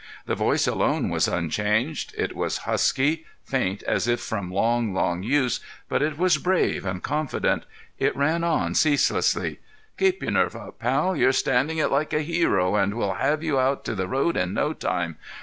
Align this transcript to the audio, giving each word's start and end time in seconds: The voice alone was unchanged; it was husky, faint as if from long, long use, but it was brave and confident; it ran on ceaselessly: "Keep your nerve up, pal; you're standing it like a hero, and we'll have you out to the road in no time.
The 0.25 0.33
voice 0.33 0.65
alone 0.67 1.11
was 1.11 1.27
unchanged; 1.27 2.15
it 2.17 2.35
was 2.35 2.65
husky, 2.65 3.23
faint 3.43 3.83
as 3.83 4.07
if 4.07 4.19
from 4.19 4.49
long, 4.51 4.95
long 4.95 5.21
use, 5.21 5.59
but 5.87 6.01
it 6.01 6.17
was 6.17 6.39
brave 6.39 6.87
and 6.87 7.03
confident; 7.03 7.67
it 7.99 8.15
ran 8.15 8.43
on 8.43 8.73
ceaselessly: 8.73 9.59
"Keep 9.99 10.23
your 10.23 10.31
nerve 10.31 10.55
up, 10.55 10.79
pal; 10.79 11.15
you're 11.15 11.31
standing 11.31 11.77
it 11.77 11.91
like 11.91 12.13
a 12.13 12.21
hero, 12.23 12.75
and 12.75 12.95
we'll 12.95 13.13
have 13.21 13.43
you 13.43 13.59
out 13.59 13.85
to 13.85 13.93
the 13.93 14.07
road 14.07 14.35
in 14.37 14.55
no 14.55 14.73
time. 14.73 15.17